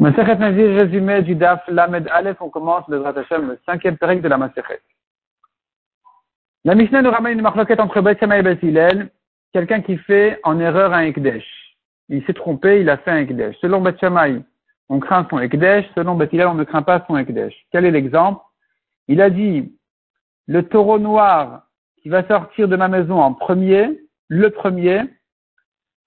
[0.00, 4.36] Masechet Nazir résumé du Daf Lamed Aleph, on commence le Hashem, le cinquième de la
[4.36, 4.80] Masechet.
[6.64, 9.10] La Mishnah nous ramène une marloquette entre Beth et Beth Hillel,
[9.52, 11.44] quelqu'un qui fait en erreur un Ekdesh.
[12.08, 13.56] Il s'est trompé, il a fait un Ekdesh.
[13.60, 14.02] Selon Beth
[14.88, 17.54] on craint son Ekdesh, selon Beth Hillel, on ne craint pas son Ekdesh.
[17.70, 18.42] Quel est l'exemple?
[19.08, 19.74] Il a dit,
[20.46, 21.62] le taureau noir
[22.02, 25.02] qui va sortir de ma maison en premier, le premier,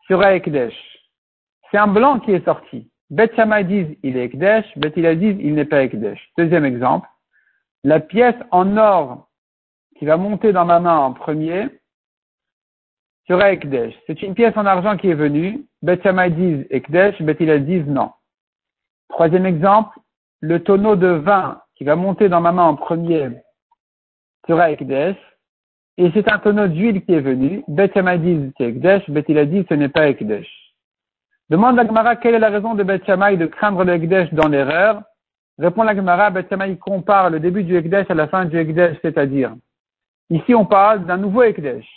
[0.07, 0.75] sera Ekdesh.
[1.71, 2.89] C'est un blanc qui est sorti.
[3.09, 6.19] Bet Shammai disent il est Ekdesh, Bet Hillel disent il n'est pas Ekdesh.
[6.37, 7.07] Deuxième exemple,
[7.83, 9.29] la pièce en or
[9.97, 11.67] qui va monter dans ma main en premier
[13.27, 13.93] sera Ekdesh.
[14.07, 17.87] C'est une pièce en argent qui est venue, Bet Shammai disent Ekdesh, Bet Hillel disent
[17.87, 18.11] non.
[19.09, 19.97] Troisième exemple,
[20.41, 23.29] le tonneau de vin qui va monter dans ma main en premier
[24.47, 25.17] sera Ekdesh.
[25.97, 27.63] Et c'est un tonneau d'huile qui est venu.
[27.69, 30.66] Bet Shammai disent c'est Ekdesh, Bet Hillel dit ce n'est pas Ekdesh.
[31.49, 35.01] Demande la Gemara quelle est la raison de Beth de craindre le Ekdesh dans l'erreur.
[35.57, 39.55] Répond la Gemara, Beth compare le début du Ekdesh à la fin du Ekdesh, c'est-à-dire,
[40.29, 41.87] ici on parle d'un nouveau Ekdesh.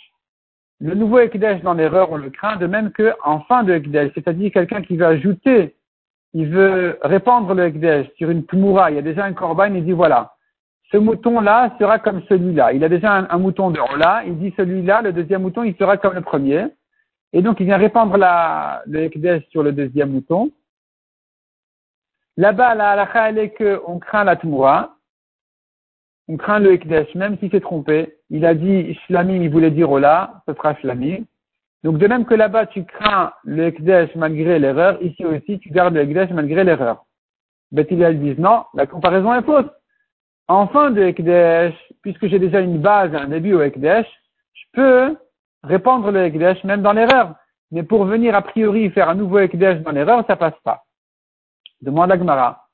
[0.79, 4.51] Le nouveau Ekdesh dans l'erreur, on le craint, de même qu'en fin de Ekdesh, c'est-à-dire
[4.53, 5.75] quelqu'un qui veut ajouter,
[6.33, 9.83] il veut répandre le Ekdesh sur une Tmoura, il y a déjà un Korban, il
[9.83, 10.33] dit voilà,
[10.91, 12.71] ce mouton-là sera comme celui-là.
[12.71, 15.97] Il a déjà un, mouton de là, il dit celui-là, le deuxième mouton, il sera
[15.97, 16.67] comme le premier.
[17.33, 20.51] Et donc, il vient répandre la, le Ekdesh sur le deuxième mouton.
[22.37, 24.97] Là-bas, la halakha, elle est qu'on craint la Tmoura.
[26.27, 28.17] On craint le Ekdesh, même s'il s'est trompé.
[28.29, 31.23] Il a dit Shlamim, il voulait dire Ola, ce sera Shlamim.
[31.83, 35.93] Donc, de même que là-bas, tu crains le Ekdesh malgré l'erreur, ici aussi, tu gardes
[35.93, 37.05] le Ekdesh malgré l'erreur.
[37.71, 39.71] Bethilel dit non, la comparaison est fausse.
[40.47, 44.07] En fin de Ekdesh, puisque j'ai déjà une base, un début au Ekdesh,
[44.53, 45.17] je peux
[45.63, 47.35] répandre le Ekdesh, même dans l'erreur.
[47.71, 50.83] Mais pour venir a priori faire un nouveau Ekdesh dans l'erreur, ça passe pas.
[51.81, 52.67] Demande Agmara.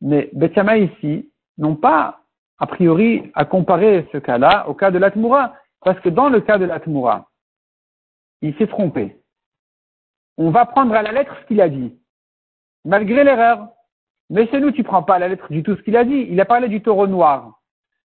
[0.00, 2.20] Mais Bethama ici n'ont pas
[2.58, 5.54] a priori à comparer ce cas-là au cas de l'Atmoura.
[5.82, 7.28] Parce que dans le cas de l'Atmoura,
[8.42, 9.16] il s'est trompé.
[10.36, 11.98] On va prendre à la lettre ce qu'il a dit,
[12.84, 13.68] malgré l'erreur.
[14.30, 16.26] Mais chez nous, tu prends pas à la lettre du tout ce qu'il a dit.
[16.30, 17.60] Il a parlé du taureau noir.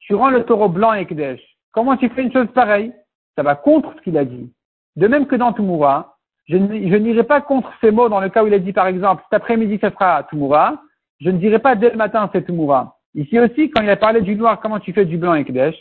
[0.00, 1.40] Tu rends le taureau blanc Ekdesh.
[1.72, 2.92] Comment tu fais une chose pareille?
[3.36, 4.52] Ça va contre ce qu'il a dit.
[4.96, 6.16] De même que dans Tumura,
[6.48, 9.22] je n'irai pas contre ces mots dans le cas où il a dit par exemple
[9.24, 10.76] cet après-midi ça sera Tumura,
[11.20, 12.96] je ne dirai pas dès le matin c'est Tumura.
[13.14, 15.76] Ici aussi, quand il a parlé du noir, comment tu fais du blanc et Kdesh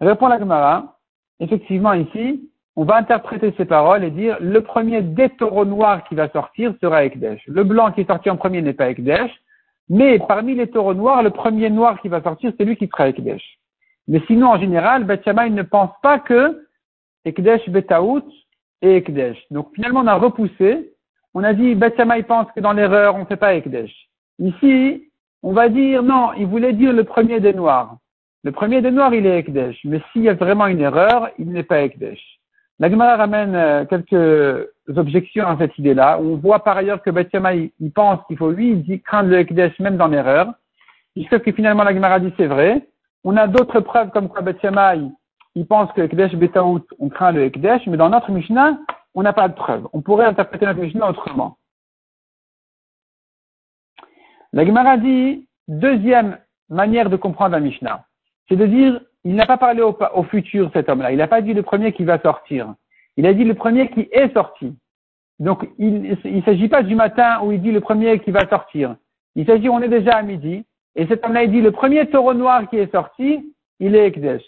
[0.00, 0.96] Répond la Gemara,
[1.40, 6.14] effectivement ici, on va interpréter ces paroles et dire le premier des taureaux noirs qui
[6.14, 7.42] va sortir sera Ekdesh.
[7.46, 9.30] Le blanc qui est sorti en premier n'est pas Ekdesh,
[9.88, 13.08] mais parmi les taureaux noirs, le premier noir qui va sortir, c'est lui qui sera
[13.08, 13.42] Ekdesh.
[14.08, 16.66] Mais sinon, en général, Beth ne pense pas que
[17.24, 18.24] Ekdesh Betaout
[18.82, 19.38] et Ekdesh.
[19.50, 20.92] Donc finalement, on a repoussé.
[21.34, 23.92] On a dit, Beth pense que dans l'erreur, on ne fait pas Ekdesh.
[24.38, 25.10] Ici,
[25.42, 27.96] on va dire, non, il voulait dire le premier des noirs.
[28.42, 29.78] Le premier des noirs, il est Ekdesh.
[29.84, 32.20] Mais s'il y a vraiment une erreur, il n'est pas Ekdesh.
[32.78, 34.66] La Gemara ramène euh, quelques
[34.96, 36.18] objections à cette idée-là.
[36.18, 39.78] On voit par ailleurs que Beth il, pense qu'il faut, lui, il craindre le Ekdesh
[39.78, 40.54] même dans l'erreur.
[41.14, 42.88] Jusqu'à que finalement la Gemara dit c'est vrai.
[43.22, 44.56] On a d'autres preuves comme quoi Beth
[45.54, 48.78] il pense que Ekdesh Betaout, on craint le Ekdesh, mais dans notre Mishnah,
[49.14, 49.88] on n'a pas de preuve.
[49.92, 51.56] On pourrait interpréter notre Mishnah autrement.
[54.52, 56.38] La Gemara dit, deuxième
[56.68, 58.04] manière de comprendre la Mishnah,
[58.48, 61.12] c'est de dire, il n'a pas parlé au, futur, cet homme-là.
[61.12, 62.74] Il n'a pas dit le premier qui va sortir.
[63.16, 64.74] Il a dit le premier qui est sorti.
[65.38, 68.96] Donc, il ne s'agit pas du matin où il dit le premier qui va sortir.
[69.34, 70.64] Il s'agit, on est déjà à midi,
[70.96, 74.44] et cet homme-là, il dit le premier taureau noir qui est sorti, il est Ekdesh.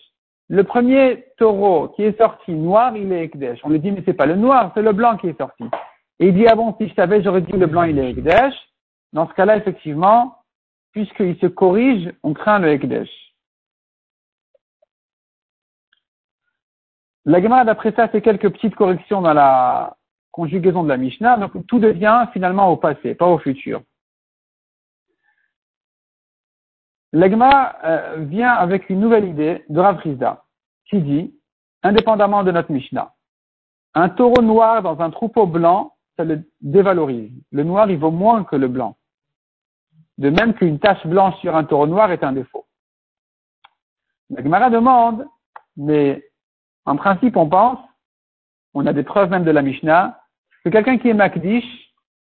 [0.52, 3.60] Le premier taureau qui est sorti noir, il est Ekdesh.
[3.64, 5.64] On lui dit, mais c'est pas le noir, c'est le blanc qui est sorti.
[6.20, 8.52] Et il dit, ah bon, si je savais, j'aurais dit le blanc, il est Ekdesh.
[9.14, 10.36] Dans ce cas-là, effectivement,
[10.92, 13.08] puisqu'il se corrige, on craint le Ekdesh.
[17.24, 19.96] La Gemara, d'après ça, fait quelques petites corrections dans la
[20.32, 21.38] conjugaison de la Mishnah.
[21.38, 23.80] Donc, tout devient finalement au passé, pas au futur.
[27.12, 31.34] L'Egma euh, vient avec une nouvelle idée de Rav qui dit,
[31.82, 33.12] indépendamment de notre Mishnah,
[33.94, 37.32] un taureau noir dans un troupeau blanc, ça le dévalorise.
[37.50, 38.96] Le noir, il vaut moins que le blanc.
[40.18, 42.66] De même qu'une tache blanche sur un taureau noir est un défaut.
[44.30, 45.26] La demande,
[45.76, 46.24] mais
[46.86, 47.78] en principe, on pense,
[48.72, 50.18] on a des preuves même de la Mishnah,
[50.64, 51.64] que quelqu'un qui est Makdish,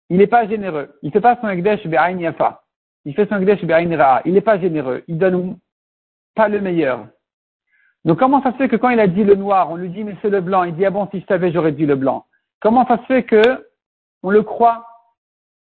[0.10, 0.98] il n'est pas généreux.
[1.02, 2.63] Il ne fait pas son Ekdesh Be'ain Yafa
[3.06, 3.60] il fait son Gdesh
[4.26, 5.04] Il n'est pas généreux.
[5.08, 5.58] Il donne
[6.36, 7.08] pas le meilleur.
[8.06, 10.04] Donc comment ça se fait que quand il a dit le noir, on lui dit
[10.04, 12.26] mais c'est le blanc, il dit ah bon si je savais j'aurais dit le blanc.
[12.60, 13.66] Comment ça se fait que
[14.24, 14.86] on le croit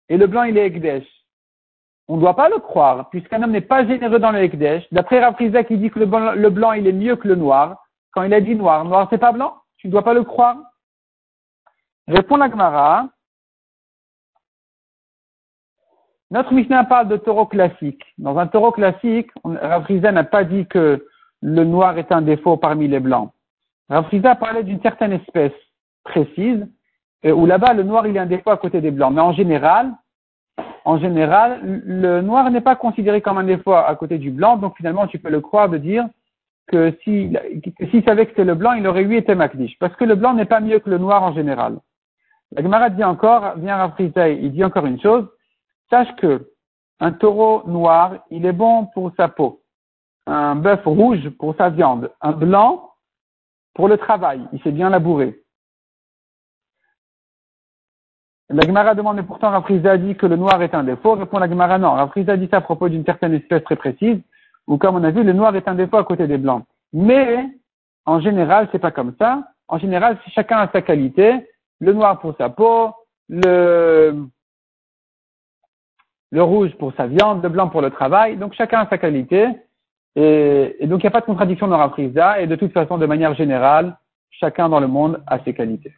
[0.09, 1.07] et le blanc il est Ekdesh?
[2.09, 4.85] On ne doit pas le croire, puisqu'un homme n'est pas généreux dans le Ekdesh.
[4.91, 7.87] D'après Rafrizak, il dit que le blanc, il est mieux que le noir.
[8.11, 9.57] Quand il a dit noir, noir c'est pas blanc?
[9.77, 10.57] Tu ne dois pas le croire?
[12.09, 13.09] Répond la Gemara.
[16.33, 18.03] Notre Mishnah parle de taureau classique.
[18.17, 21.07] Dans un taureau classique, Rafrizak n'a pas dit que
[21.43, 23.31] le noir est un défaut parmi les blancs.
[23.91, 25.53] Rafrizak parlait d'une certaine espèce
[26.05, 26.67] précise,
[27.23, 29.13] où là-bas, le noir, il est un défaut à côté des blancs.
[29.13, 29.93] Mais en général,
[30.87, 34.75] en général, le noir n'est pas considéré comme un défaut à côté du blanc, donc
[34.79, 36.07] finalement, tu peux le croire de dire
[36.67, 37.39] que s'il
[37.91, 39.79] si, savait que c'était le blanc, il aurait eu été makdish.
[39.79, 41.77] Parce que le blanc n'est pas mieux que le noir en général.
[42.53, 45.29] La Gemara dit encore, vient Rafrizay, il dit encore une chose,
[45.93, 46.49] sache que
[47.01, 49.61] un taureau noir, il est bon pour sa peau.
[50.27, 52.11] Un bœuf rouge pour sa viande.
[52.21, 52.93] Un blanc
[53.75, 54.41] pour le travail.
[54.53, 55.43] Il sait bien labourer.
[58.49, 61.15] La Gemara demande, mais pourtant Rafriza dit que le noir est un défaut.
[61.15, 61.93] Répond la Gemara, non.
[61.93, 64.21] Rafriza dit ça à propos d'une certaine espèce très précise,
[64.67, 66.65] où comme on a vu, le noir est un défaut à côté des blancs.
[66.93, 67.49] Mais,
[68.05, 69.43] en général, c'est pas comme ça.
[69.69, 71.49] En général, chacun a sa qualité.
[71.81, 72.93] Le noir pour sa peau,
[73.29, 74.29] le,
[76.33, 78.37] le rouge pour sa viande, le blanc pour le travail.
[78.37, 79.47] Donc chacun a sa qualité.
[80.17, 82.41] Et, donc il n'y a pas de contradiction dans Rafriza.
[82.41, 83.97] Et de toute façon, de manière générale,
[84.31, 85.93] chacun dans le monde a ses qualités.